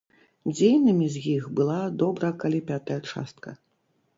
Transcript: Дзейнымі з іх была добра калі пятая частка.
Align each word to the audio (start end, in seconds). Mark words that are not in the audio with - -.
Дзейнымі 0.53 1.09
з 1.17 1.21
іх 1.33 1.43
была 1.59 1.77
добра 2.01 2.33
калі 2.45 2.63
пятая 2.73 2.99
частка. 3.11 3.49